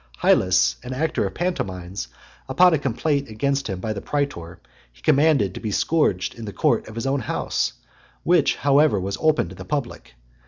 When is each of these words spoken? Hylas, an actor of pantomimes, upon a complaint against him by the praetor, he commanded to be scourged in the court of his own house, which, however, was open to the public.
Hylas, 0.23 0.77
an 0.83 0.95
actor 0.95 1.27
of 1.27 1.35
pantomimes, 1.35 2.07
upon 2.49 2.73
a 2.73 2.79
complaint 2.79 3.29
against 3.29 3.67
him 3.67 3.79
by 3.79 3.93
the 3.93 4.01
praetor, 4.01 4.59
he 4.91 4.99
commanded 4.99 5.53
to 5.53 5.59
be 5.59 5.69
scourged 5.69 6.33
in 6.33 6.45
the 6.45 6.53
court 6.53 6.87
of 6.87 6.95
his 6.95 7.05
own 7.05 7.19
house, 7.19 7.73
which, 8.23 8.55
however, 8.55 8.99
was 8.99 9.19
open 9.21 9.47
to 9.49 9.53
the 9.55 9.63
public. 9.63 10.15